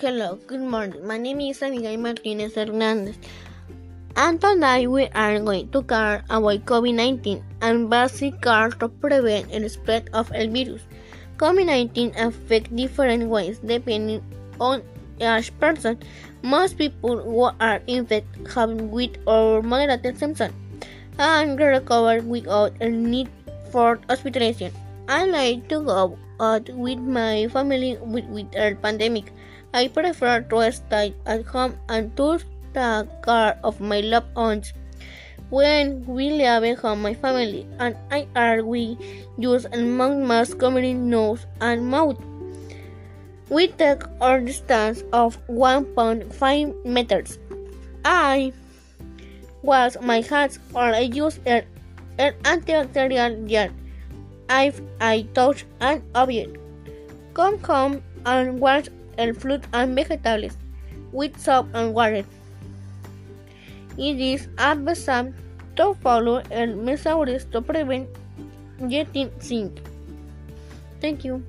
[0.00, 1.06] Hello, good morning.
[1.06, 3.16] My name is Abigail Martinez Hernandez.
[4.16, 9.68] And tonight we are going to talk about COVID-19 and basic care to prevent the
[9.68, 10.82] spread of the virus.
[11.36, 14.20] COVID-19 affects different ways depending
[14.58, 14.82] on
[15.20, 15.96] each person.
[16.42, 20.54] Most people who are infected have weak or moderate symptoms
[21.20, 23.30] and recover without a need
[23.70, 24.72] for hospitalization.
[25.08, 29.30] I like to go out with my family with, with the pandemic.
[29.74, 32.38] I prefer to stay at home and to
[32.72, 34.72] take care of my loved ones.
[35.50, 38.96] When we leave home, my family and I are we
[39.36, 42.22] use a mask covering nose and mouth.
[43.50, 47.38] We take our distance of 1.5 meters.
[48.04, 48.52] I
[49.62, 51.64] wash my hands or I use an,
[52.18, 53.70] an antibacterial gel
[54.48, 56.58] if I touch an object.
[57.34, 58.86] Come home and wash
[59.18, 60.56] el fruit and vegetables
[61.12, 62.24] with soap and water.
[63.96, 65.34] It is advisable
[65.76, 68.08] to follow el measures to prevent
[68.88, 69.70] getting sick.
[71.00, 71.44] Thank you.